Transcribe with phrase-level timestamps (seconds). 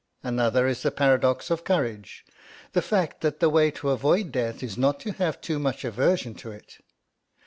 [0.23, 2.25] Another is the paradox of courage;
[2.73, 6.33] the fact that the way to avoid death is not to have too much aversion
[6.33, 6.79] to it.